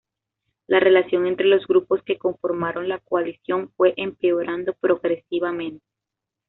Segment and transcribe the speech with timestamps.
[0.65, 5.85] La relación entre los grupos que conformaron la coalición fue empeorando progresivamente.